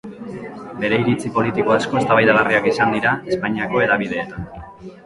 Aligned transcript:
Bere 0.79 0.97
iritzi 1.03 1.31
politiko 1.35 1.75
asko 1.75 2.01
eztabaidagarriak 2.01 2.71
izan 2.73 2.99
dira 2.99 3.13
Espainiako 3.37 3.87
hedabideetan. 3.87 4.53